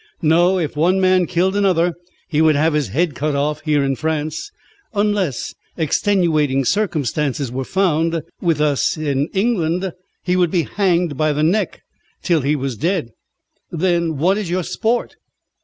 [0.23, 0.57] "No.
[0.57, 1.93] If one man killed another
[2.27, 4.49] he would have his head cut off here in France
[4.95, 8.23] unless extenuating circumstances were found.
[8.41, 9.91] With us in England
[10.23, 11.83] he would be hanged by the neck
[12.23, 13.11] till he was dead."
[13.69, 15.17] "Then what is your sport?"